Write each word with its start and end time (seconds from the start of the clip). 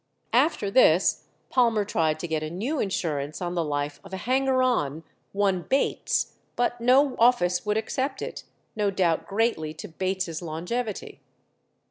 After 0.33 0.71
this 0.71 1.25
Palmer 1.51 1.85
tried 1.85 2.19
to 2.21 2.27
get 2.27 2.41
a 2.41 2.49
new 2.49 2.79
insurance 2.79 3.39
on 3.39 3.53
the 3.53 3.63
life 3.63 3.99
of 4.03 4.11
a 4.13 4.17
hanger 4.17 4.63
on, 4.63 5.03
one 5.31 5.61
Bates, 5.61 6.37
but 6.55 6.81
no 6.81 7.15
office 7.19 7.67
would 7.67 7.77
accept 7.77 8.23
it, 8.23 8.43
no 8.75 8.89
doubt 8.89 9.27
greatly 9.27 9.75
to 9.75 9.87
Bates's 9.87 10.41
longevity. 10.41 11.21